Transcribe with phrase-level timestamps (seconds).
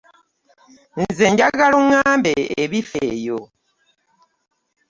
[1.03, 2.31] Nze njagala oŋŋambe
[2.63, 3.39] ebifa eyo.